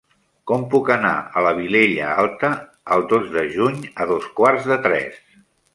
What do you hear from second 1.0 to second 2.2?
a la Vilella